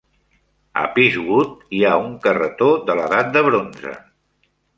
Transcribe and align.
A 0.83 0.85
Peacewood 0.95 1.51
hi 1.77 1.81
ha 1.85 1.91
un 2.05 2.15
carretó 2.25 2.71
de 2.89 2.97
l'edat 3.01 3.31
de 3.37 3.45
bronze. 3.51 3.95